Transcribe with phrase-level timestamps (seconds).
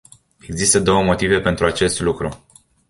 [0.39, 2.45] Există două motive pentru acest lucru.